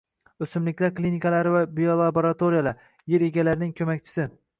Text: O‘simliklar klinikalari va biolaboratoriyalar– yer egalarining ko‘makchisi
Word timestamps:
O‘simliklar 0.43 0.93
klinikalari 0.99 1.51
va 1.55 1.61
biolaboratoriyalar– 1.79 2.81
yer 3.15 3.27
egalarining 3.29 3.75
ko‘makchisi 3.81 4.27